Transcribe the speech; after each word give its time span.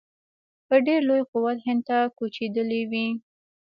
په 0.67 0.75
ډېر 0.87 1.01
لوی 1.09 1.21
قوت 1.31 1.57
هند 1.67 1.81
ته 1.87 1.97
کوچېدلي 2.17 2.81
وي. 2.91 3.07